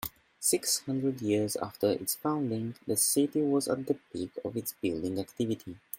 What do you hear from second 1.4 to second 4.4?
after its founding, the city was at the peak